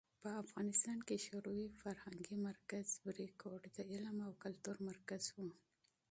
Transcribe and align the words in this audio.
په 0.21 0.29
افغانستان 0.43 0.97
کې 1.07 1.23
شوروي 1.25 1.67
فرهنګي 1.81 2.35
مرکز 2.49 2.87
"بریکوټ" 3.05 3.61
د 3.75 3.77
علم 3.91 4.17
او 4.27 4.31
کلتور 4.43 4.75
مرکز 4.89 5.23
و. 5.35 5.37